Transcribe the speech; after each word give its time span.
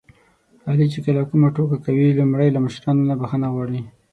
علي 0.69 0.87
چې 0.93 0.99
کله 1.05 1.21
کومه 1.29 1.49
ټوکه 1.55 1.77
کوي 1.85 2.09
لومړی 2.19 2.49
له 2.51 2.59
مشرانو 2.65 3.07
نه 3.09 3.15
بښنه 3.21 3.47
غواړي. 3.53 3.81